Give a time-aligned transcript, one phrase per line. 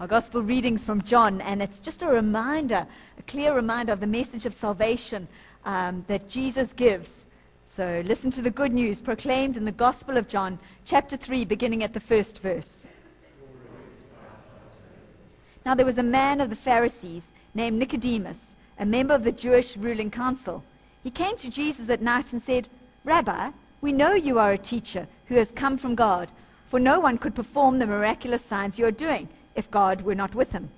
[0.00, 2.84] Our gospel readings from John, and it's just a reminder,
[3.16, 5.28] a clear reminder of the message of salvation
[5.64, 7.26] um, that Jesus gives.
[7.64, 11.84] So listen to the good news proclaimed in the Gospel of John, chapter 3, beginning
[11.84, 12.88] at the first verse.
[15.64, 19.76] Now there was a man of the Pharisees named Nicodemus, a member of the Jewish
[19.76, 20.64] ruling council.
[21.04, 22.66] He came to Jesus at night and said,
[23.04, 23.50] Rabbi,
[23.80, 26.30] we know you are a teacher who has come from God,
[26.68, 30.34] for no one could perform the miraculous signs you are doing if God were not
[30.34, 30.68] with him.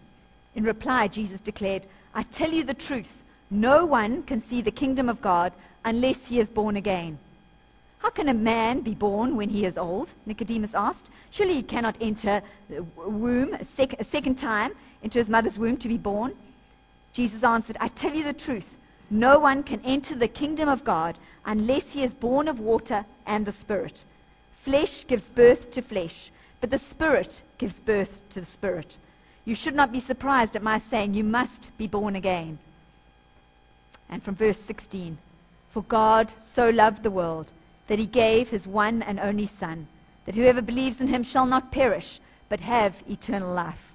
[0.55, 1.83] In reply, Jesus declared,
[2.15, 3.23] I tell you the truth.
[3.51, 5.53] No one can see the kingdom of God
[5.85, 7.19] unless he is born again.
[7.99, 10.13] How can a man be born when he is old?
[10.27, 11.11] Nicodemus asked.
[11.31, 14.73] Surely he cannot enter the womb a, sec- a second time
[15.03, 16.35] into his mother's womb to be born.
[17.13, 18.77] Jesus answered, I tell you the truth.
[19.11, 23.47] No one can enter the kingdom of God unless he is born of water and
[23.47, 24.05] the Spirit.
[24.57, 28.97] Flesh gives birth to flesh but the Spirit gives birth to the Spirit.
[29.45, 32.59] You should not be surprised at my saying, You must be born again.
[34.09, 35.19] And from verse 16
[35.71, 37.53] For God so loved the world
[37.89, 39.87] that he gave his one and only Son,
[40.25, 43.93] that whoever believes in him shall not perish, but have eternal life.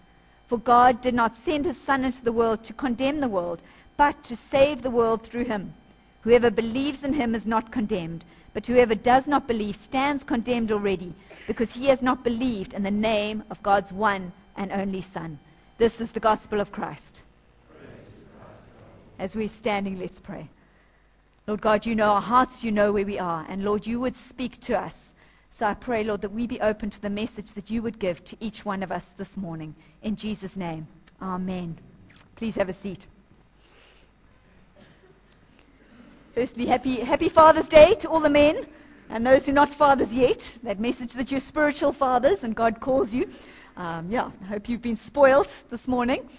[0.47, 3.61] For God did not send his Son into the world to condemn the world,
[3.97, 5.73] but to save the world through him.
[6.21, 11.13] Whoever believes in him is not condemned, but whoever does not believe stands condemned already
[11.47, 15.39] because he has not believed in the name of God's one and only Son.
[15.77, 17.21] This is the gospel of Christ.
[19.19, 20.47] As we're standing, let's pray.
[21.47, 23.45] Lord God, you know our hearts, you know where we are.
[23.49, 25.13] And Lord, you would speak to us.
[25.49, 28.23] So I pray, Lord, that we be open to the message that you would give
[28.25, 29.75] to each one of us this morning.
[30.01, 30.87] In Jesus' name,
[31.21, 31.77] amen.
[32.35, 33.05] Please have a seat.
[36.33, 38.65] Firstly, happy, happy Father's Day to all the men.
[39.11, 42.79] And those who are not fathers yet, that message that you're spiritual fathers and God
[42.79, 43.29] calls you.
[43.75, 46.29] Um, yeah, I hope you've been spoiled this morning.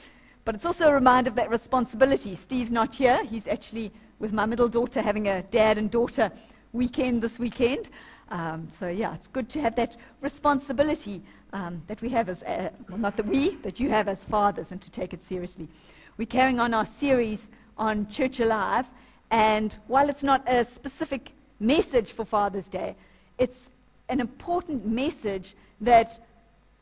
[0.46, 2.34] But it's also a reminder of that responsibility.
[2.34, 3.22] Steve's not here.
[3.24, 6.32] He's actually with my middle daughter having a dad and daughter
[6.72, 7.90] weekend this weekend.
[8.30, 11.22] Um, so, yeah, it's good to have that responsibility
[11.52, 14.72] um, that we have as, uh, well, not that we, that you have as fathers
[14.72, 15.68] and to take it seriously.
[16.16, 18.88] We're carrying on our series on Church Alive.
[19.30, 21.32] And while it's not a specific
[21.62, 22.96] message for Father's Day.
[23.38, 23.70] It's
[24.08, 26.18] an important message that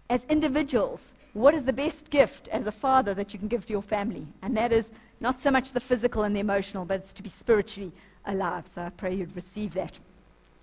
[0.08, 3.72] as individuals, what is the best gift as a father that you can give to
[3.72, 4.26] your family?
[4.42, 7.28] And that is not so much the physical and the emotional, but it's to be
[7.28, 7.92] spiritually
[8.26, 8.66] alive.
[8.66, 9.98] So I pray you'd receive that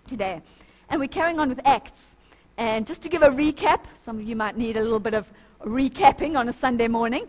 [0.08, 0.42] today.
[0.90, 2.16] And we're carrying on with Acts.
[2.58, 5.30] And just to give a recap, some of you might need a little bit of
[5.62, 7.28] recapping on a Sunday morning.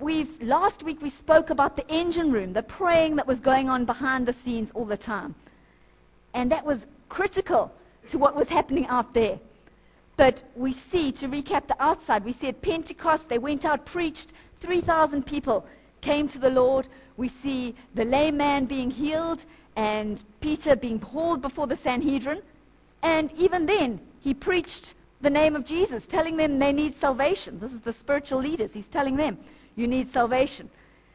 [0.00, 3.84] We've, last week we spoke about the engine room, the praying that was going on
[3.84, 5.34] behind the scenes all the time.
[6.34, 7.72] And that was critical
[8.08, 9.38] to what was happening out there.
[10.16, 14.32] But we see, to recap the outside, we see at Pentecost, they went out, preached,
[14.60, 15.64] 3,000 people
[16.00, 16.88] came to the Lord.
[17.16, 19.44] We see the lame man being healed
[19.76, 22.42] and Peter being hauled before the Sanhedrin.
[23.02, 27.58] And even then, he preached the name of Jesus, telling them they need salvation.
[27.60, 28.72] This is the spiritual leaders.
[28.72, 29.38] He's telling them,
[29.76, 30.68] you need salvation.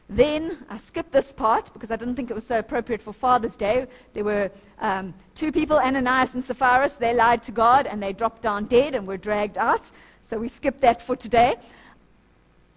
[0.09, 3.55] Then I skipped this part because I didn't think it was so appropriate for Father's
[3.55, 3.87] Day.
[4.13, 6.89] There were um, two people, Ananias and Sapphira.
[6.99, 9.89] They lied to God and they dropped down dead and were dragged out.
[10.21, 11.55] So we skipped that for today.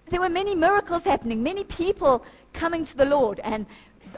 [0.08, 3.40] There were many miracles happening, many people coming to the Lord.
[3.40, 3.66] And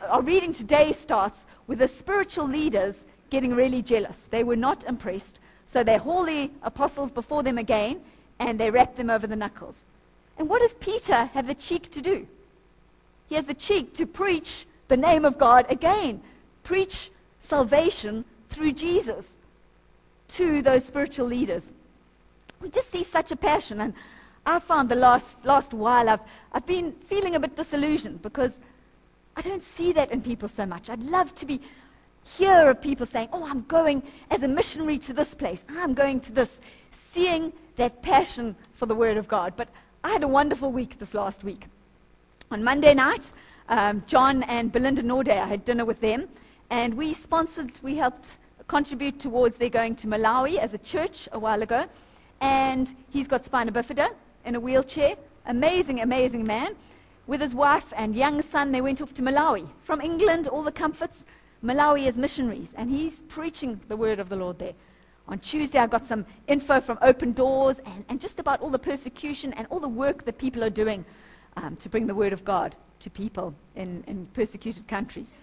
[0.09, 4.27] our reading today starts with the spiritual leaders getting really jealous.
[4.31, 5.41] They were not impressed.
[5.67, 8.01] So they haul the apostles before them again
[8.39, 9.85] and they rap them over the knuckles.
[10.37, 12.27] And what does Peter have the cheek to do?
[13.29, 16.23] He has the cheek to preach the name of God again,
[16.63, 19.37] preach salvation through Jesus
[20.29, 21.73] to those spiritual leaders.
[22.61, 23.81] We just see such a passion.
[23.81, 23.95] And
[24.47, 26.21] I found the last, last while I've,
[26.53, 28.61] I've been feeling a bit disillusioned because
[29.37, 30.91] I don't see that in people so much.
[30.91, 31.61] I'd love to be
[32.25, 35.65] hear of people saying, Oh, I'm going as a missionary to this place.
[35.69, 36.61] I'm going to this,
[36.93, 39.55] seeing that passion for the Word of God.
[39.57, 39.69] But
[40.03, 41.67] I had a wonderful week this last week.
[42.51, 43.31] On Monday night,
[43.69, 46.27] um, John and Belinda Norday, I had dinner with them,
[46.71, 51.39] and we sponsored, we helped contribute towards their going to Malawi as a church a
[51.39, 51.85] while ago.
[52.41, 54.15] And he's got spina bifida
[54.47, 55.17] in a wheelchair.
[55.45, 56.75] Amazing, amazing man.
[57.27, 59.69] With his wife and young son, they went off to Malawi.
[59.83, 61.27] From England, all the comforts.
[61.63, 64.73] Malawi as missionaries, and he's preaching the word of the Lord there.
[65.27, 68.79] On Tuesday, I got some info from Open Doors and, and just about all the
[68.79, 71.05] persecution and all the work that people are doing
[71.59, 75.35] um, to bring the word of God to people in, in persecuted countries.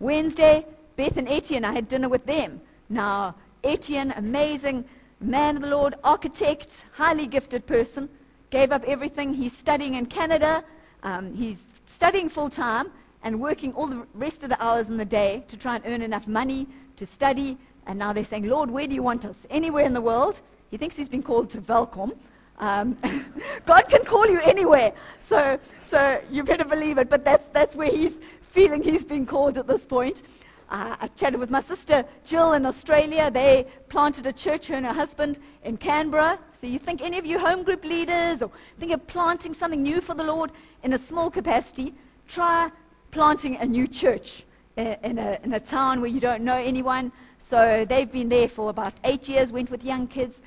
[0.00, 0.66] Wednesday,
[0.96, 2.60] Beth and Etienne, I had dinner with them.
[2.88, 4.84] Now, Etienne, amazing
[5.20, 8.08] man of the Lord, architect, highly gifted person,
[8.50, 9.32] gave up everything.
[9.32, 10.64] He's studying in Canada.
[11.02, 12.90] Um, he's studying full time
[13.22, 16.02] and working all the rest of the hours in the day to try and earn
[16.02, 16.66] enough money
[16.96, 17.56] to study.
[17.86, 19.46] And now they're saying, Lord, where do you want us?
[19.50, 20.40] Anywhere in the world.
[20.70, 22.12] He thinks he's been called to Welkom.
[22.58, 22.96] Um,
[23.66, 24.92] God can call you anywhere.
[25.18, 27.08] So, so you better believe it.
[27.08, 30.22] But that's, that's where he's feeling he's been called at this point.
[30.70, 33.30] Uh, I chatted with my sister Jill in Australia.
[33.30, 36.38] They planted a church, her and her husband, in Canberra.
[36.52, 40.00] So you think any of you home group leaders or think of planting something new
[40.00, 40.52] for the Lord
[40.82, 41.94] in a small capacity,
[42.26, 42.70] try
[43.10, 44.44] planting a new church
[44.76, 47.12] in, in, a, in a town where you don't know anyone.
[47.40, 50.40] So they've been there for about eight years, went with young kids.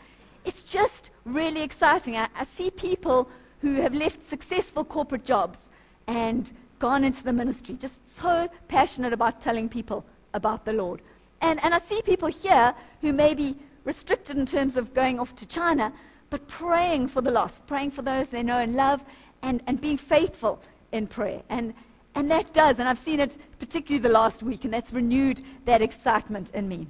[0.48, 2.16] It's just really exciting.
[2.16, 3.30] I, I see people
[3.60, 5.70] who have left successful corporate jobs
[6.08, 11.02] and gone into the ministry, just so passionate about telling people about the Lord.
[11.42, 15.36] And, and I see people here who may be restricted in terms of going off
[15.36, 15.92] to China,
[16.30, 19.04] but praying for the lost, praying for those they know and love,
[19.42, 20.62] and, and being faithful
[20.94, 21.42] in prayer.
[21.50, 21.74] And,
[22.16, 25.82] and that does, and I've seen it particularly the last week, and that's renewed that
[25.82, 26.88] excitement in me.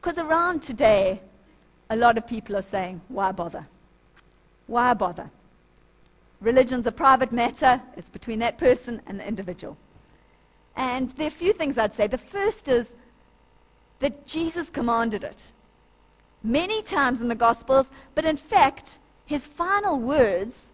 [0.00, 1.20] Because around today,
[1.90, 3.66] a lot of people are saying, why bother?
[4.68, 5.28] Why bother?
[6.40, 9.76] Religion's a private matter, it's between that person and the individual.
[10.76, 12.06] And there are a few things I'd say.
[12.06, 12.94] The first is
[13.98, 15.50] that Jesus commanded it
[16.42, 20.70] many times in the Gospels, but in fact, his final words,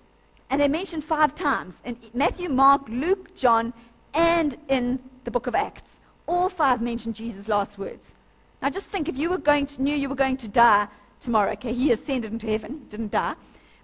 [0.51, 3.73] and they're mentioned five times in Matthew, Mark, Luke, John,
[4.15, 5.99] and in the book of Acts.
[6.29, 8.15] All five mention Jesus' last words.
[8.63, 10.87] Now just think if you were going to, knew you were going to die
[11.21, 13.35] tomorrow, okay, he ascended into heaven, didn't die,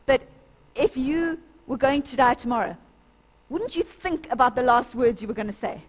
[0.07, 0.23] but
[0.75, 2.77] if you were going to die tomorrow,
[3.49, 5.83] wouldn't you think about the last words you were going to say?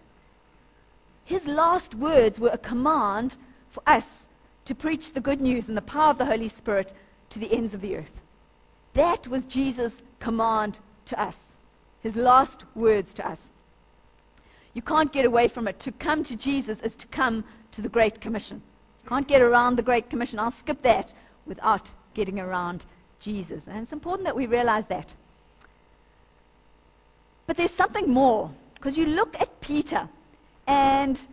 [1.24, 3.36] His last words were a command
[3.70, 4.26] for us
[4.66, 6.92] to preach the good news and the power of the Holy Spirit
[7.30, 8.20] to the ends of the earth.
[8.92, 11.56] That was Jesus' command to us,
[12.02, 13.50] his last words to us.
[14.74, 15.78] You can't get away from it.
[15.80, 18.60] To come to Jesus is to come to the Great Commission.
[19.04, 20.38] You can't get around the Great Commission.
[20.38, 21.14] I'll skip that
[21.46, 22.84] without getting around
[23.20, 23.68] Jesus.
[23.68, 25.14] And it's important that we realize that.
[27.46, 28.50] But there's something more.
[28.74, 30.08] Because you look at Peter,
[30.66, 31.26] and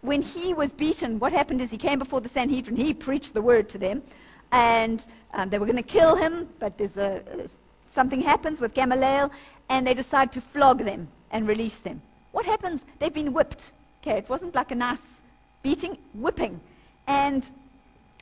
[0.00, 3.42] when he was beaten, what happened is he came before the Sanhedrin, he preached the
[3.42, 4.02] word to them,
[4.52, 7.22] and um, they were going to kill him, but there's a,
[7.90, 9.30] something happens with Gamaliel,
[9.68, 12.00] and they decide to flog them and release them.
[12.32, 12.86] What happens?
[12.98, 13.72] They've been whipped.
[14.02, 15.20] Okay, it wasn't like a nice
[15.62, 16.60] beating, whipping.
[17.06, 17.50] And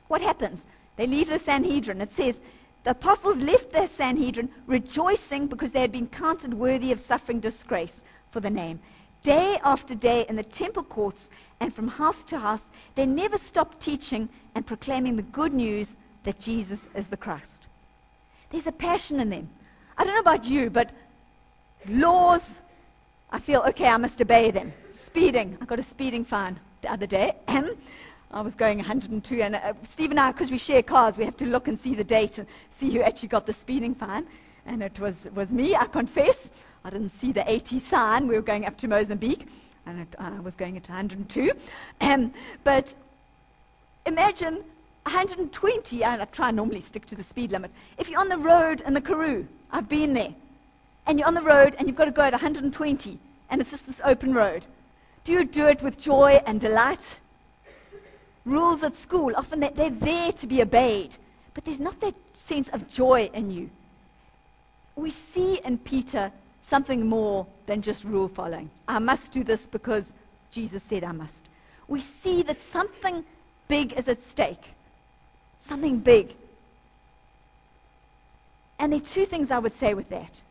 [0.07, 0.65] what happens?
[0.95, 2.01] They leave the Sanhedrin.
[2.01, 2.41] It says
[2.83, 8.03] the apostles left the Sanhedrin rejoicing because they had been counted worthy of suffering disgrace
[8.31, 8.79] for the name.
[9.23, 13.79] Day after day in the temple courts and from house to house, they never stopped
[13.79, 17.67] teaching and proclaiming the good news that Jesus is the Christ.
[18.51, 19.49] There's a passion in them.
[19.97, 20.91] I don't know about you, but
[21.89, 22.59] laws,
[23.31, 24.71] I feel, okay, I must obey them.
[24.91, 27.33] Speeding, I got a speeding fine the other day.
[28.35, 31.37] I was going 102, and uh, Steve and I, because we share cars, we have
[31.37, 34.27] to look and see the date and see who actually got the speeding fine.
[34.65, 36.51] And it was, was me, I confess.
[36.83, 38.27] I didn't see the 80 sign.
[38.27, 39.47] We were going up to Mozambique,
[39.85, 41.49] and it, I was going at 102.
[42.01, 42.33] Um,
[42.65, 42.93] but
[44.05, 44.55] imagine
[45.03, 47.71] 120, and I try normally stick to the speed limit.
[47.97, 50.35] If you're on the road in the Karoo, I've been there,
[51.07, 53.17] and you're on the road and you've got to go at 120,
[53.49, 54.65] and it's just this open road.
[55.23, 57.21] Do you do it with joy and delight?
[58.45, 61.15] Rules at school, often they're there to be obeyed,
[61.53, 63.69] but there's not that sense of joy in you.
[64.95, 68.69] We see in Peter something more than just rule following.
[68.87, 70.13] I must do this because
[70.51, 71.49] Jesus said I must.
[71.87, 73.23] We see that something
[73.67, 74.71] big is at stake.
[75.59, 76.35] Something big.
[78.79, 80.41] And there are two things I would say with that.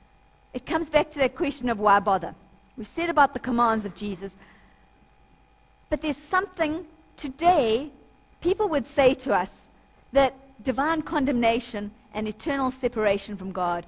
[0.52, 2.34] It comes back to that question of why bother.
[2.76, 4.36] We've said about the commands of Jesus,
[5.90, 6.84] but there's something
[7.16, 7.90] Today,
[8.40, 9.68] people would say to us
[10.12, 13.86] that divine condemnation and eternal separation from God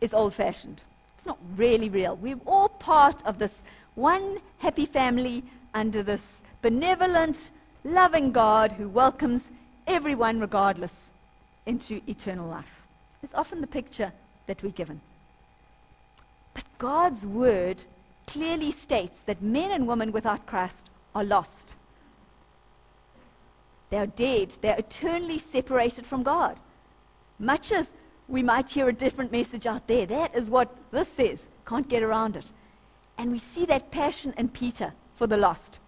[0.00, 0.80] is old fashioned.
[1.16, 2.16] It's not really real.
[2.16, 3.62] We're all part of this
[3.94, 7.50] one happy family under this benevolent,
[7.84, 9.48] loving God who welcomes
[9.86, 11.10] everyone regardless
[11.66, 12.82] into eternal life.
[13.22, 14.12] It's often the picture
[14.46, 15.00] that we're given.
[16.54, 17.82] But God's word
[18.26, 21.74] clearly states that men and women without Christ are lost.
[23.92, 24.54] They are dead.
[24.62, 26.58] They are eternally separated from God.
[27.38, 27.92] Much as
[28.26, 31.46] we might hear a different message out there, that is what this says.
[31.66, 32.46] Can't get around it.
[33.18, 35.78] And we see that passion in Peter for the lost.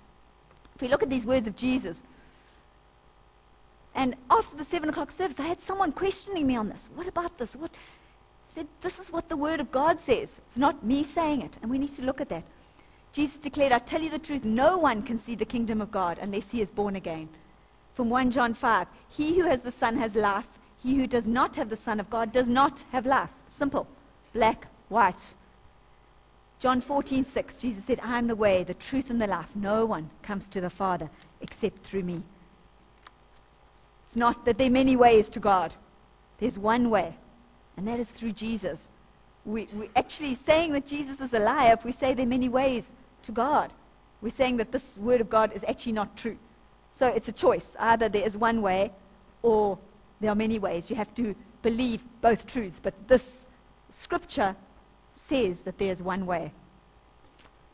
[0.74, 2.02] If we look at these words of Jesus,
[3.94, 6.90] and after the seven o'clock service, I had someone questioning me on this.
[6.94, 7.56] What about this?
[7.56, 7.70] What?
[8.54, 10.40] said, This is what the Word of God says.
[10.46, 11.56] It's not me saying it.
[11.62, 12.44] And we need to look at that.
[13.14, 16.18] Jesus declared, I tell you the truth, no one can see the kingdom of God
[16.20, 17.30] unless he is born again.
[17.94, 20.48] From 1 John 5, he who has the Son has life.
[20.82, 23.30] He who does not have the Son of God does not have life.
[23.48, 23.86] Simple.
[24.32, 25.34] Black, white.
[26.58, 29.48] John 14, 6, Jesus said, I am the way, the truth, and the life.
[29.54, 31.08] No one comes to the Father
[31.40, 32.22] except through me.
[34.06, 35.72] It's not that there are many ways to God.
[36.38, 37.16] There's one way,
[37.76, 38.88] and that is through Jesus.
[39.44, 42.48] We, we're actually saying that Jesus is a liar if we say there are many
[42.48, 42.92] ways
[43.24, 43.72] to God.
[44.20, 46.38] We're saying that this word of God is actually not true.
[46.94, 47.76] So it's a choice.
[47.78, 48.92] Either there is one way
[49.42, 49.78] or
[50.20, 50.88] there are many ways.
[50.88, 52.80] You have to believe both truths.
[52.82, 53.46] But this
[53.92, 54.56] scripture
[55.12, 56.52] says that there is one way.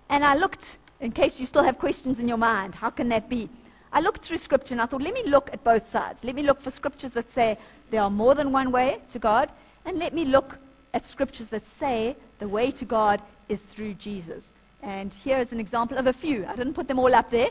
[0.08, 3.28] And I looked, in case you still have questions in your mind, how can that
[3.28, 3.48] be?
[3.92, 6.24] I looked through scripture and I thought, let me look at both sides.
[6.24, 7.58] Let me look for scriptures that say
[7.90, 9.50] there are more than one way to God,
[9.84, 10.58] and let me look
[10.94, 14.52] at scriptures that say the way to God is through Jesus.
[14.82, 16.46] And here is an example of a few.
[16.46, 17.50] I didn't put them all up there,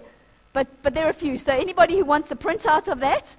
[0.53, 1.37] but, but there are a few.
[1.37, 3.35] So anybody who wants a printout of that,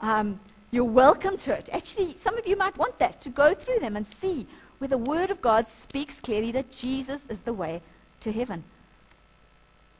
[0.00, 0.40] um,
[0.70, 1.68] you're welcome to it.
[1.72, 4.46] Actually, some of you might want that to go through them and see
[4.78, 7.80] where the Word of God speaks clearly that Jesus is the way
[8.20, 8.64] to heaven.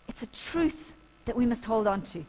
[0.08, 0.92] It's a truth
[1.26, 2.24] that we must hold on to.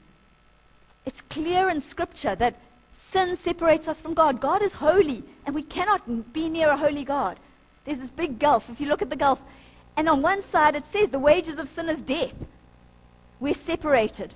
[1.06, 2.56] It's clear in Scripture that
[2.94, 4.40] sin separates us from God.
[4.40, 7.38] God is holy, and we cannot be near a holy God.
[7.84, 8.70] There's this big gulf.
[8.70, 9.42] If you look at the gulf,
[9.98, 12.34] and on one side it says the wages of sin is death.
[13.46, 14.34] We're separated.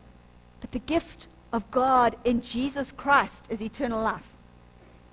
[0.62, 4.28] But the gift of God in Jesus Christ is eternal life.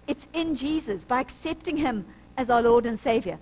[0.06, 2.04] It's in Jesus by accepting Him
[2.36, 3.38] as our Lord and Savior,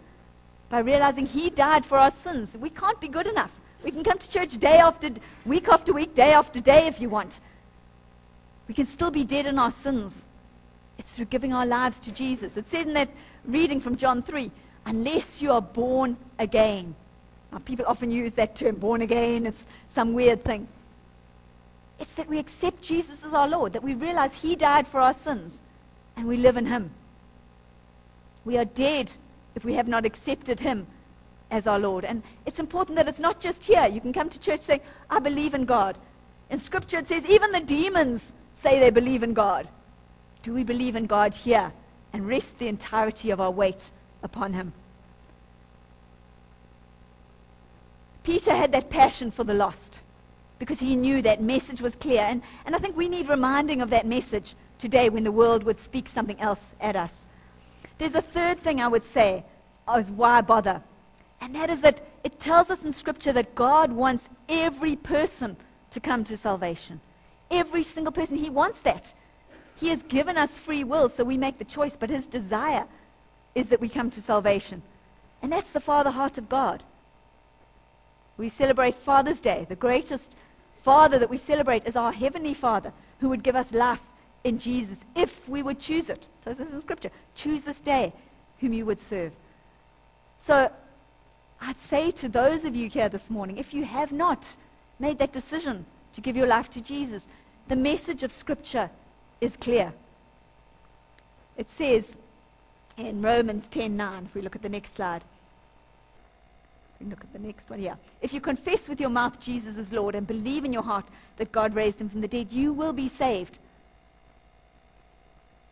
[0.68, 2.56] by realizing He died for our sins.
[2.56, 3.50] We can't be good enough.
[3.82, 5.10] We can come to church day after
[5.44, 7.40] week after week, day after day if you want.
[8.68, 10.24] We can still be dead in our sins.
[10.98, 12.56] It's through giving our lives to Jesus.
[12.56, 13.10] It said in that
[13.44, 14.52] reading from John 3
[14.86, 16.94] unless you are born again.
[17.54, 20.66] Now, people often use that term, born again, it's some weird thing.
[22.00, 25.14] It's that we accept Jesus as our Lord, that we realize He died for our
[25.14, 25.60] sins,
[26.16, 26.90] and we live in Him.
[28.44, 29.12] We are dead
[29.54, 30.88] if we have not accepted Him
[31.52, 32.04] as our Lord.
[32.04, 33.86] And it's important that it's not just here.
[33.86, 35.96] You can come to church saying, I believe in God.
[36.50, 39.68] In Scripture, it says, even the demons say they believe in God.
[40.42, 41.72] Do we believe in God here
[42.12, 43.92] and rest the entirety of our weight
[44.24, 44.72] upon Him?
[48.24, 50.00] Peter had that passion for the lost
[50.58, 52.22] because he knew that message was clear.
[52.22, 55.78] And, and I think we need reminding of that message today when the world would
[55.78, 57.26] speak something else at us.
[57.98, 59.44] There's a third thing I would say
[59.96, 60.82] is why bother?
[61.40, 65.56] And that is that it tells us in Scripture that God wants every person
[65.90, 67.00] to come to salvation.
[67.50, 68.36] Every single person.
[68.38, 69.12] He wants that.
[69.76, 72.86] He has given us free will, so we make the choice, but His desire
[73.54, 74.82] is that we come to salvation.
[75.42, 76.82] And that's the Father heart of God.
[78.36, 79.66] We celebrate Father's Day.
[79.68, 80.34] The greatest
[80.82, 84.00] Father that we celebrate is our Heavenly Father who would give us life
[84.42, 86.26] in Jesus if we would choose it.
[86.42, 87.10] So this is in Scripture.
[87.34, 88.12] Choose this day
[88.60, 89.32] whom you would serve.
[90.38, 90.70] So
[91.60, 94.56] I'd say to those of you here this morning, if you have not
[94.98, 97.26] made that decision to give your life to Jesus,
[97.68, 98.90] the message of Scripture
[99.40, 99.92] is clear.
[101.56, 102.16] It says
[102.98, 105.24] in Romans 10:9, if we look at the next slide.
[107.08, 107.96] Look at the next one here.
[108.22, 111.06] If you confess with your mouth Jesus is Lord and believe in your heart
[111.36, 113.58] that God raised him from the dead, you will be saved.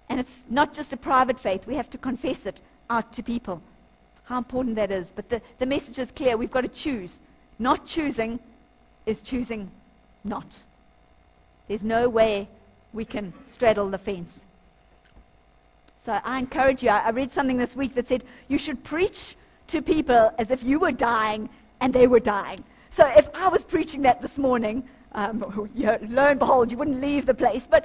[0.08, 2.60] And it's not just a private faith, we have to confess it
[2.90, 3.62] out to people.
[4.24, 5.12] How important that is.
[5.14, 6.36] But the, the message is clear.
[6.36, 7.20] We've got to choose.
[7.58, 8.38] Not choosing
[9.06, 9.70] is choosing
[10.24, 10.60] not.
[11.68, 12.48] There's no way
[12.92, 14.44] we can straddle the fence.
[15.98, 16.90] So I encourage you.
[16.90, 19.36] I read something this week that said you should preach
[19.68, 21.48] to people as if you were dying
[21.80, 22.62] and they were dying.
[22.90, 27.00] So if I was preaching that this morning, um, you lo and behold, you wouldn't
[27.00, 27.66] leave the place.
[27.66, 27.84] But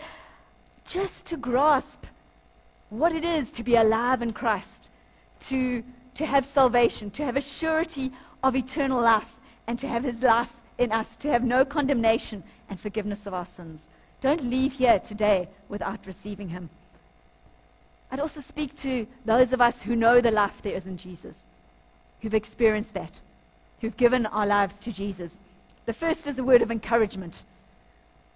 [0.86, 2.06] just to grasp
[2.90, 4.90] what it is to be alive in Christ,
[5.42, 5.84] to,
[6.16, 8.12] to have salvation, to have a surety
[8.44, 9.36] of eternal life,
[9.68, 13.46] and to have His life in us, to have no condemnation and forgiveness of our
[13.46, 13.88] sins.
[14.22, 16.70] Don't leave here today without receiving Him.
[18.10, 21.44] I'd also speak to those of us who know the life there is in Jesus,
[22.22, 23.20] who've experienced that,
[23.80, 25.40] who've given our lives to Jesus.
[25.86, 27.44] The first is a word of encouragement.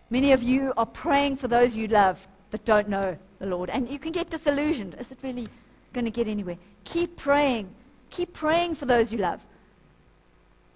[0.09, 2.19] Many of you are praying for those you love
[2.51, 3.69] that don't know the Lord.
[3.69, 4.95] And you can get disillusioned.
[4.99, 5.47] Is it really
[5.93, 6.57] going to get anywhere?
[6.83, 7.69] Keep praying.
[8.09, 9.39] Keep praying for those you love.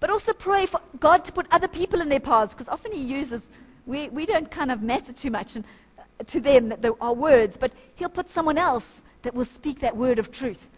[0.00, 3.02] But also pray for God to put other people in their paths, because often He
[3.02, 3.48] uses,
[3.86, 5.64] we, we don't kind of matter too much and,
[5.98, 9.96] uh, to them, that our words, but He'll put someone else that will speak that
[9.96, 10.68] word of truth.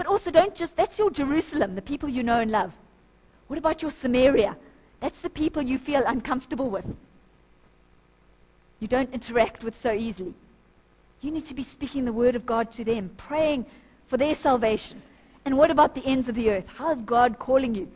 [0.00, 2.72] But also, don't just, that's your Jerusalem, the people you know and love.
[3.48, 4.56] What about your Samaria?
[5.00, 6.86] That's the people you feel uncomfortable with.
[8.78, 10.32] You don't interact with so easily.
[11.20, 13.66] You need to be speaking the word of God to them, praying
[14.08, 15.02] for their salvation.
[15.44, 16.64] And what about the ends of the earth?
[16.66, 17.86] How is God calling you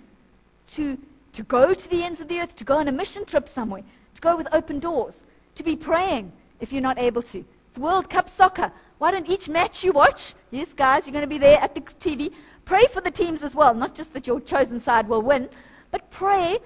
[0.73, 0.99] to,
[1.33, 3.83] to go to the ends of the earth, to go on a mission trip somewhere,
[4.15, 6.31] to go with open doors, to be praying
[6.61, 7.43] if you're not able to?
[7.71, 8.71] It's World Cup soccer.
[8.99, 10.35] Why don't each match you watch?
[10.55, 12.33] Yes, guys, you're going to be there at the TV.
[12.65, 15.49] Pray for the teams as well, not just that your chosen side will win,
[15.91, 16.59] but pray.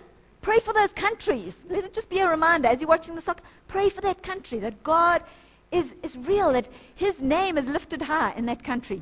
[0.43, 1.65] Pray for those countries.
[1.71, 3.43] Let it just be a reminder as you're watching the soccer.
[3.67, 5.25] Pray for that country that God
[5.73, 9.01] is, is real, that His name is lifted high in that country.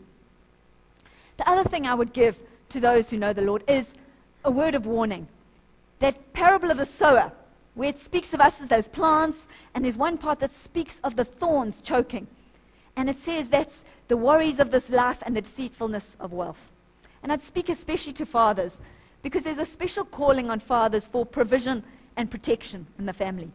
[1.37, 2.39] The other thing I would give
[2.69, 3.93] to those who know the Lord is
[4.45, 5.27] a word of warning.
[5.99, 7.33] That parable of the sower,
[7.75, 11.17] where it speaks of us as those plants, and there's one part that speaks of
[11.17, 12.29] the thorns choking.
[12.95, 16.61] And it says that's the worries of this life and the deceitfulness of wealth.
[17.23, 18.81] And I'd speak especially to fathers,
[19.23, 21.83] because there's a special calling on fathers for provision
[22.17, 23.51] and protection in the family.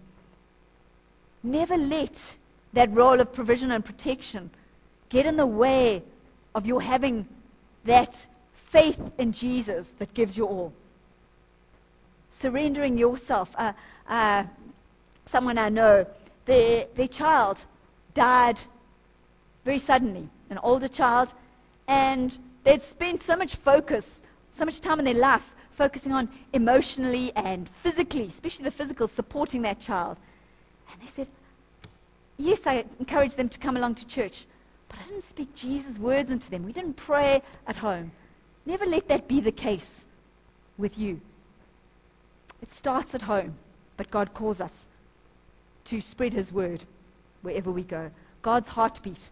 [1.44, 2.36] Never let
[2.74, 4.50] that role of provision and protection
[5.10, 6.04] get in the way
[6.56, 7.28] of your having
[7.86, 10.74] that faith in Jesus that gives you all.
[12.30, 13.54] Surrendering yourself.
[13.58, 13.74] Uh,
[14.08, 14.44] uh,
[15.26, 16.06] someone I know,
[16.46, 17.64] their, their child
[18.14, 18.60] died
[19.66, 21.34] very suddenly, an older child,
[21.88, 27.32] and they'd spent so much focus, so much time in their life focusing on emotionally
[27.36, 30.18] and physically, especially the physical, supporting that child.
[30.92, 31.28] And they said,
[32.38, 34.46] Yes, I encouraged them to come along to church,
[34.90, 36.66] but I didn't speak Jesus' words into them.
[36.66, 38.12] We didn't pray at home.
[38.66, 40.06] Never let that be the case
[40.78, 41.22] with you.
[42.62, 43.56] It starts at home,
[43.98, 44.88] but God calls us
[45.86, 46.84] to spread His word
[47.42, 48.12] wherever we go.
[48.42, 49.30] God's heartbeat.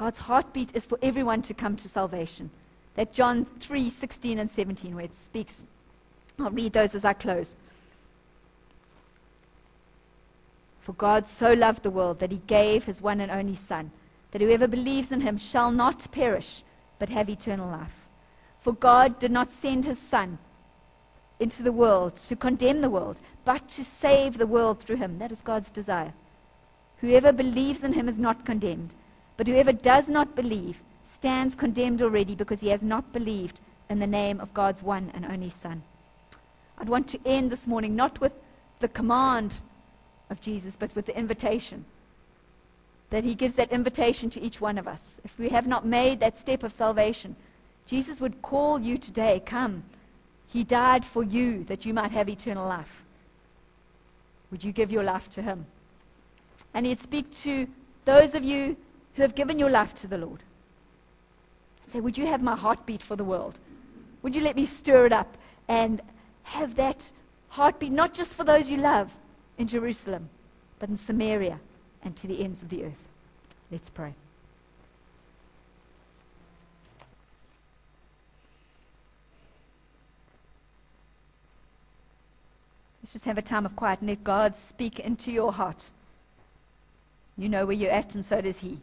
[0.00, 2.48] God's heartbeat is for everyone to come to salvation.
[2.94, 5.64] That John 3 16 and 17, where it speaks.
[6.38, 7.54] I'll read those as I close.
[10.80, 13.90] For God so loved the world that he gave his one and only Son
[14.30, 16.62] that whoever believes in him shall not perish,
[16.98, 18.06] but have eternal life.
[18.60, 20.38] For God did not send his Son
[21.40, 25.18] into the world to condemn the world, but to save the world through him.
[25.18, 26.14] That is God's desire.
[27.02, 28.94] Whoever believes in him is not condemned,
[29.40, 34.06] but whoever does not believe stands condemned already because he has not believed in the
[34.06, 35.82] name of God's one and only Son.
[36.76, 38.34] I'd want to end this morning not with
[38.80, 39.54] the command
[40.28, 41.86] of Jesus, but with the invitation
[43.08, 45.18] that he gives that invitation to each one of us.
[45.24, 47.34] If we have not made that step of salvation,
[47.86, 49.84] Jesus would call you today, come.
[50.48, 53.04] He died for you that you might have eternal life.
[54.50, 55.64] Would you give your life to him?
[56.74, 57.66] And he'd speak to
[58.04, 58.76] those of you
[59.20, 60.42] who have given your life to the Lord.
[61.88, 63.58] Say, would you have my heartbeat for the world?
[64.22, 65.36] Would you let me stir it up
[65.68, 66.00] and
[66.42, 67.10] have that
[67.50, 69.14] heartbeat not just for those you love
[69.58, 70.30] in Jerusalem,
[70.78, 71.60] but in Samaria
[72.02, 73.08] and to the ends of the earth.
[73.70, 74.14] Let's pray.
[83.02, 85.90] Let's just have a time of quiet and let God speak into your heart.
[87.36, 88.78] You know where you're at, and so does He.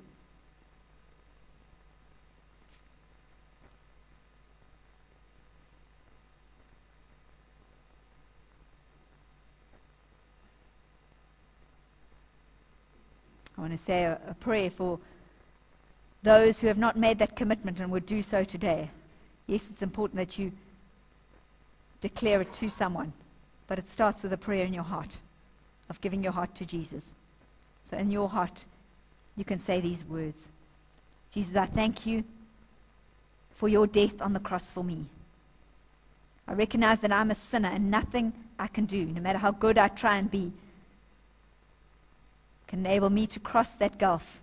[13.57, 14.99] I want to say a, a prayer for
[16.23, 18.89] those who have not made that commitment and would do so today.
[19.45, 20.51] Yes, it's important that you
[22.01, 23.13] declare it to someone,
[23.67, 25.17] but it starts with a prayer in your heart
[25.89, 27.13] of giving your heart to Jesus.
[27.89, 28.65] So, in your heart,
[29.37, 30.49] you can say these words
[31.33, 32.23] Jesus, I thank you
[33.55, 35.05] for your death on the cross for me.
[36.47, 39.77] I recognize that I'm a sinner and nothing I can do, no matter how good
[39.77, 40.51] I try and be,
[42.67, 44.39] can enable me to cross that gulf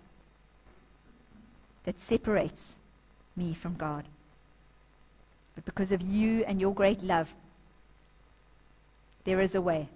[1.83, 2.75] that separates
[3.35, 4.05] me from God.
[5.53, 7.33] But because of you and your great love,
[9.23, 9.87] there is a way.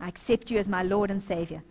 [0.00, 1.62] I accept you as my Lord and Savior.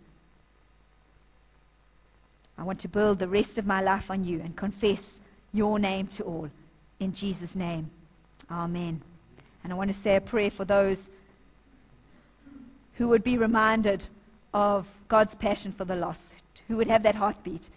[2.56, 5.20] I want to build the rest of my life on you and confess
[5.52, 6.50] your name to all.
[7.00, 7.90] In Jesus' name,
[8.50, 9.00] Amen.
[9.62, 11.08] And I want to say a prayer for those
[12.94, 14.06] who would be reminded
[14.52, 16.34] of God's passion for the lost,
[16.68, 17.68] who would have that heartbeat.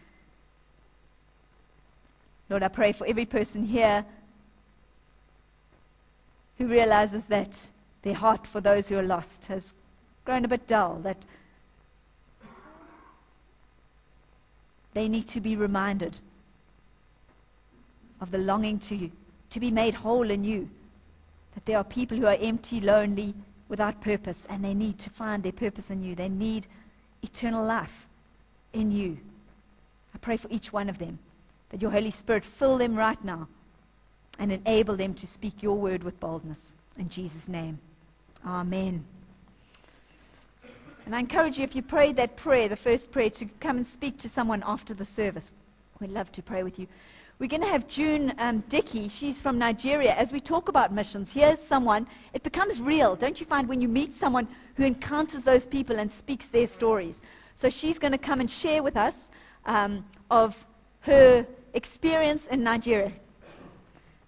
[2.50, 4.06] Lord, I pray for every person here
[6.58, 7.68] who realizes that
[8.04, 9.74] their heart for those who are lost has
[10.26, 11.18] grown a bit dull, that
[14.94, 16.20] they need to be reminded
[18.22, 19.10] of the longing to,
[19.50, 20.70] to be made whole in you.
[21.56, 23.34] That there are people who are empty, lonely,
[23.74, 26.14] without purpose, and they need to find their purpose in you.
[26.14, 26.68] They need
[27.24, 28.08] eternal life
[28.74, 29.18] in you.
[30.14, 31.18] I pray for each one of them
[31.72, 33.48] that your Holy Spirit fill them right now
[34.38, 36.76] and enable them to speak your word with boldness.
[37.00, 37.80] In Jesus' name.
[38.46, 39.04] Amen.
[41.08, 43.88] And I encourage you, if you prayed that prayer, the first prayer, to come and
[43.88, 45.50] speak to someone after the service.
[46.00, 46.86] We'd love to pray with you.
[47.40, 49.10] We're going to have June um, Dickey.
[49.10, 50.14] She's from Nigeria.
[50.14, 52.08] As we talk about missions, here's someone.
[52.34, 56.12] It becomes real, don't you find, when you meet someone who encounters those people and
[56.12, 57.22] speaks their stories?
[57.56, 59.30] So she's going to come and share with us
[59.66, 60.56] um, of
[61.02, 63.12] her experience in Nigeria.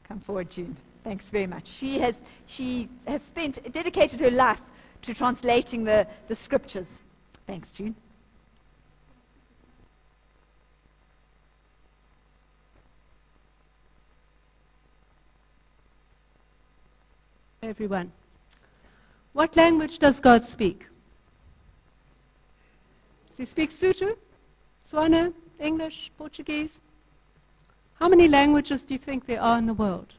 [0.08, 0.76] Come forward, June.
[1.04, 1.68] Thanks very much.
[1.68, 4.62] She has, she has spent, dedicated her life
[5.04, 7.00] to translating the, the scriptures.
[7.46, 7.96] Thanks, June.
[17.65, 18.12] Everyone.
[19.34, 20.86] What language does God speak?
[23.30, 24.15] Does he speak Sotho,
[24.88, 26.80] Tswana, English, Portuguese?
[27.99, 30.13] How many languages do you think there are in the world?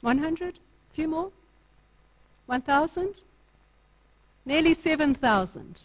[0.00, 0.56] 100?
[0.56, 1.30] A few more?
[2.46, 3.14] 1,000?
[4.44, 5.80] Nearly 7,000.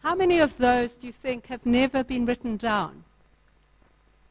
[0.00, 3.04] How many of those do you think have never been written down?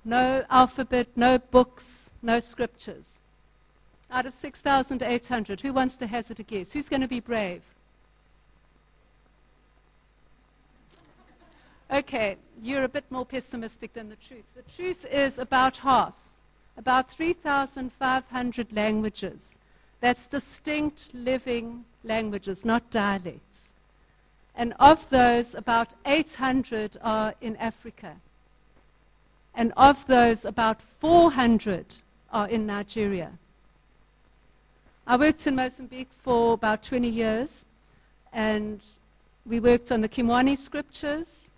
[0.04, 3.20] No alphabet, no books, no scriptures.
[4.12, 6.72] Out of 6,800, who wants to hazard a guess?
[6.72, 7.62] Who's going to be brave?
[11.92, 14.44] Okay, you're a bit more pessimistic than the truth.
[14.56, 16.14] The truth is about half,
[16.78, 19.60] about 3,500 languages.
[20.02, 23.72] That's distinct living languages, not dialects.
[24.56, 28.16] And of those, about 800 are in Africa.
[29.54, 31.86] And of those, about 400
[32.32, 33.32] are in Nigeria.
[35.08, 37.64] I worked in Mozambique for about 20 years,
[38.34, 38.82] and
[39.46, 41.52] we worked on the Kimwani scriptures.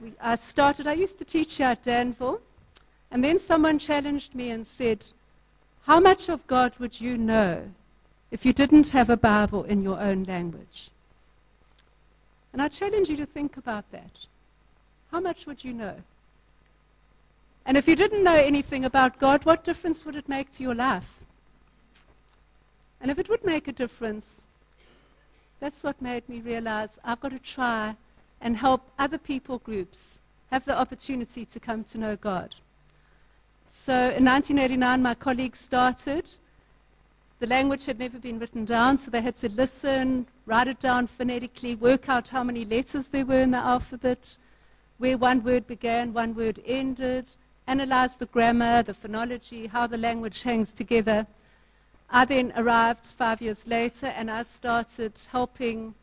[0.00, 2.40] We, I started, I used to teach here at Danville,
[3.10, 5.04] and then someone challenged me and said,
[5.82, 7.68] How much of God would you know
[8.30, 10.90] if you didn't have a Bible in your own language?
[12.54, 14.12] And I challenge you to think about that.
[15.12, 15.96] How much would you know?
[17.66, 20.74] And if you didn't know anything about God, what difference would it make to your
[20.74, 21.19] life?
[23.00, 24.46] And if it would make a difference,
[25.58, 27.96] that's what made me realize I've got to try
[28.40, 30.18] and help other people groups
[30.50, 32.54] have the opportunity to come to know God.
[33.68, 36.28] So in 1989, my colleagues started.
[37.38, 41.06] The language had never been written down, so they had to listen, write it down
[41.06, 44.36] phonetically, work out how many letters there were in the alphabet,
[44.98, 47.30] where one word began, one word ended,
[47.66, 51.26] analyze the grammar, the phonology, how the language hangs together.
[52.12, 55.94] I then arrived five years later and I started helping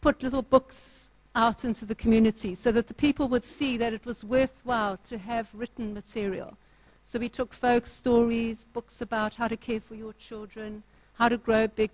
[0.00, 4.06] put little books out into the community so that the people would see that it
[4.06, 6.56] was worthwhile to have written material.
[7.04, 10.82] So we took folk stories, books about how to care for your children,
[11.14, 11.90] how to grow big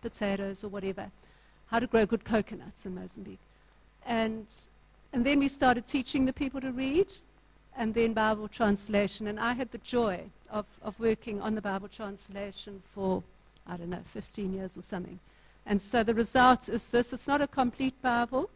[0.00, 1.10] potatoes or whatever,
[1.66, 3.40] how to grow good coconuts in Mozambique.
[4.06, 4.46] And,
[5.12, 7.12] and then we started teaching the people to read
[7.76, 9.26] and then Bible translation.
[9.26, 10.20] And I had the joy
[10.54, 13.22] of, of working on the Bible translation for,
[13.66, 15.18] I don't know, 15 years or something.
[15.66, 18.48] And so the result is this it's not a complete Bible,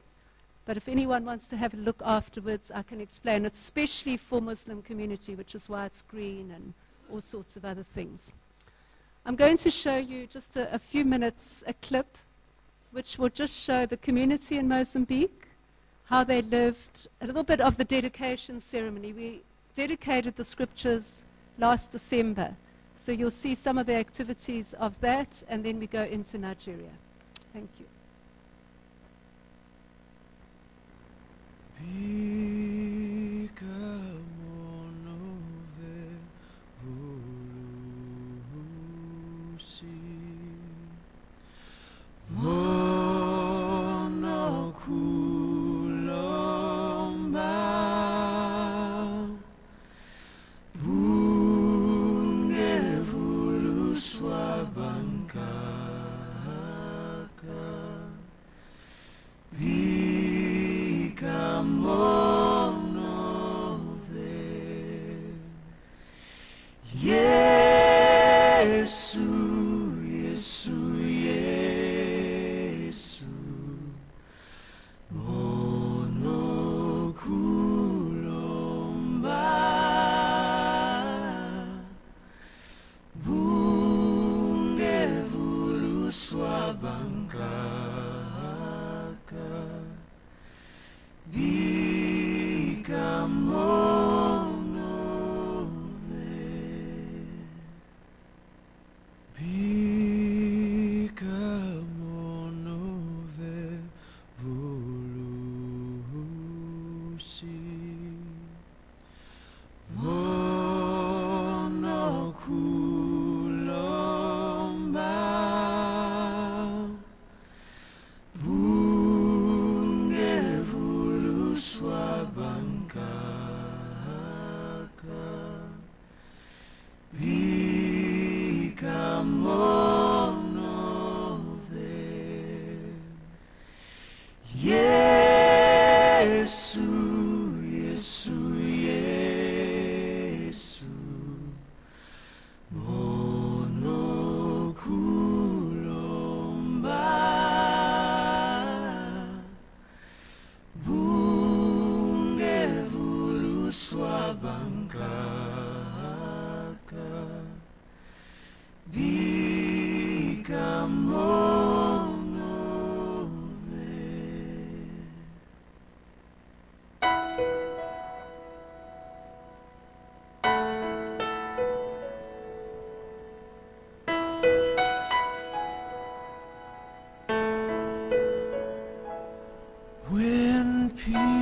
[0.64, 4.40] but if anyone wants to have a look afterwards, I can explain it, especially for
[4.40, 6.72] Muslim community, which is why it's green and
[7.12, 8.32] all sorts of other things.
[9.26, 12.16] I'm going to show you just a, a few minutes a clip
[12.92, 15.48] which will just show the community in Mozambique
[16.04, 19.12] how they lived, a little bit of the dedication ceremony.
[19.12, 19.42] We
[19.74, 21.24] dedicated the scriptures
[21.58, 22.56] last December.
[22.96, 26.90] So you'll see some of the activities of that, and then we go into Nigeria.
[27.52, 27.86] Thank you.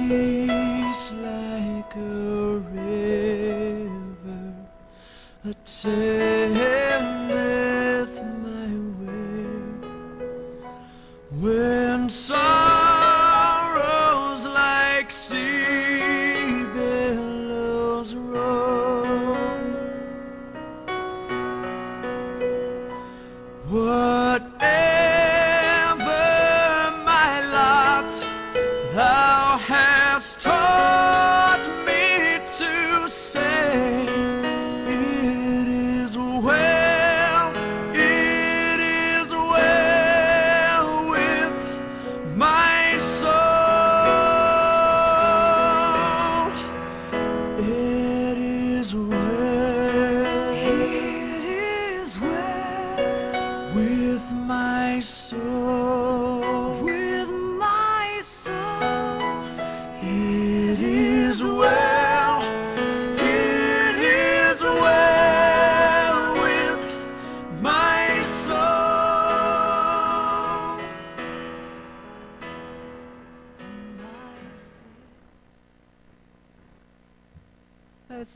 [0.09, 4.55] Peace like a river
[5.45, 6.36] attendeth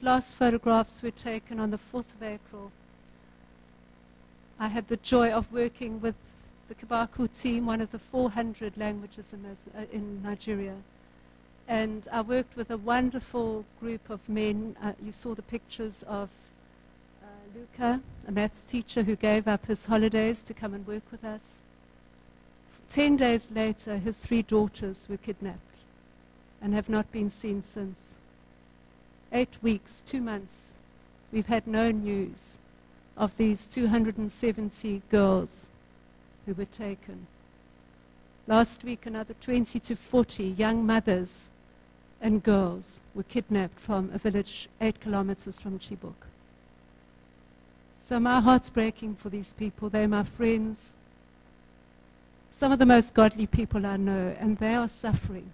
[0.00, 2.72] Those last photographs were taken on the 4th of April.
[4.58, 6.14] I had the joy of working with
[6.68, 10.76] the Kibaku team, one of the 400 languages in, uh, in Nigeria.
[11.68, 14.74] And I worked with a wonderful group of men.
[14.82, 16.30] Uh, you saw the pictures of
[17.22, 21.24] uh, Luca, a maths teacher who gave up his holidays to come and work with
[21.24, 21.58] us.
[22.88, 25.76] Ten days later, his three daughters were kidnapped
[26.62, 28.16] and have not been seen since
[29.32, 30.74] eight weeks, two months,
[31.32, 32.58] we've had no news
[33.16, 35.70] of these 270 girls
[36.46, 37.26] who were taken.
[38.46, 41.50] Last week, another 20 to 40 young mothers
[42.20, 46.26] and girls were kidnapped from a village eight kilometers from Chibok.
[48.02, 49.88] So my heart's breaking for these people.
[49.88, 50.94] They're my friends,
[52.50, 55.52] some of the most godly people I know, and they are suffering.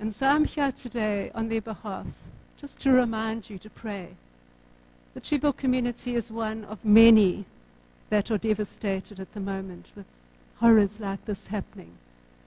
[0.00, 2.06] And so I'm here today on their behalf,
[2.62, 4.06] just to remind you to pray.
[5.14, 7.44] The Chibok community is one of many
[8.08, 10.06] that are devastated at the moment with
[10.58, 11.90] horrors like this happening.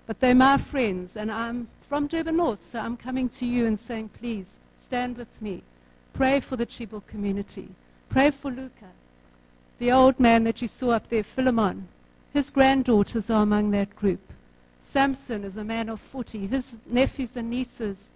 [0.07, 3.77] But they're my friends, and I'm from Durban North, so I'm coming to you and
[3.77, 5.63] saying, please stand with me.
[6.13, 7.67] Pray for the Chibok community.
[8.07, 8.91] Pray for Luca,
[9.79, 11.89] the old man that you saw up there, Philemon.
[12.31, 14.21] His granddaughters are among that group.
[14.79, 16.47] Samson is a man of 40.
[16.47, 18.07] His nephews and nieces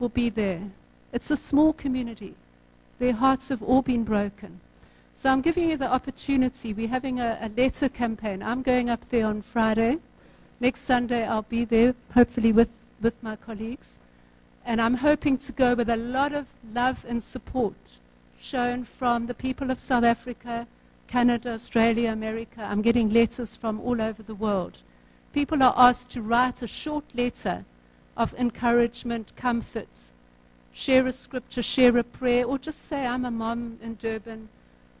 [0.00, 0.72] will be there.
[1.14, 2.34] It's a small community.
[2.98, 4.58] Their hearts have all been broken.
[5.14, 6.74] So I'm giving you the opportunity.
[6.74, 8.42] We're having a, a letter campaign.
[8.42, 9.98] I'm going up there on Friday.
[10.58, 14.00] Next Sunday, I'll be there, hopefully with, with my colleagues.
[14.66, 17.76] And I'm hoping to go with a lot of love and support
[18.36, 20.66] shown from the people of South Africa,
[21.06, 22.60] Canada, Australia, America.
[22.60, 24.80] I'm getting letters from all over the world.
[25.32, 27.64] People are asked to write a short letter
[28.16, 30.10] of encouragement, comforts,
[30.74, 34.48] share a scripture, share a prayer, or just say, I'm a mom in Durban,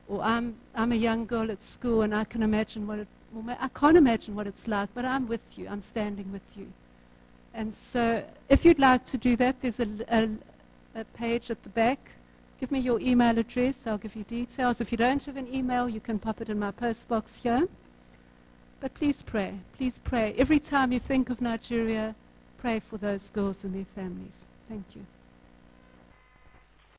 [0.08, 3.56] or I'm, I'm a young girl at school and I can imagine what it, well,
[3.60, 6.72] I can't imagine what it's like, but I'm with you, I'm standing with you.
[7.52, 10.28] And so, if you'd like to do that, there's a, a,
[11.00, 11.98] a page at the back.
[12.60, 14.80] Give me your email address, I'll give you details.
[14.80, 17.68] If you don't have an email, you can pop it in my post box here.
[18.80, 19.54] But please pray.
[19.76, 20.34] Please pray.
[20.38, 22.14] Every time you think of Nigeria,
[22.58, 24.46] pray for those girls and their families.
[24.68, 25.06] Thank you.